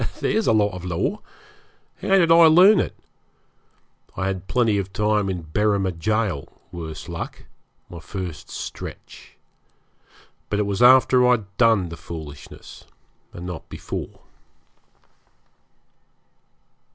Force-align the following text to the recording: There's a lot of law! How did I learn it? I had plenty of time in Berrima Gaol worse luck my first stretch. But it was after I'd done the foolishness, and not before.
There's 0.19 0.47
a 0.47 0.51
lot 0.51 0.73
of 0.73 0.83
law! 0.83 1.19
How 2.01 2.17
did 2.17 2.31
I 2.31 2.45
learn 2.47 2.79
it? 2.79 2.95
I 4.17 4.25
had 4.25 4.47
plenty 4.47 4.79
of 4.79 4.91
time 4.91 5.29
in 5.29 5.43
Berrima 5.53 5.91
Gaol 5.91 6.59
worse 6.71 7.07
luck 7.07 7.43
my 7.87 7.99
first 7.99 8.49
stretch. 8.49 9.35
But 10.49 10.57
it 10.57 10.65
was 10.65 10.81
after 10.81 11.27
I'd 11.27 11.55
done 11.57 11.89
the 11.89 11.97
foolishness, 11.97 12.85
and 13.31 13.45
not 13.45 13.69
before. 13.69 14.21